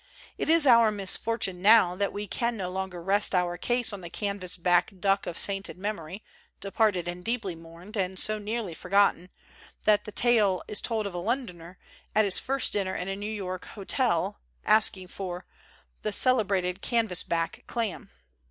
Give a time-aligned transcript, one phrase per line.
[0.35, 4.09] It is our misfortune now that we can no longer rest our case on the
[4.09, 6.23] canvas back duck of sainted memory,
[6.59, 9.29] departed and deeply mourned and so nearly forgotten
[9.83, 11.77] that the tale is told of a Londoner,
[12.15, 15.45] at his first dinner in a New York hotel, asking for
[16.01, 18.09] "the celebrated can vas back clam."